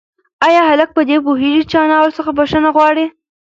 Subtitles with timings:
[0.47, 3.05] ایا هلک په دې پوهېږي چې انا ورڅخه بښنه غواړي؟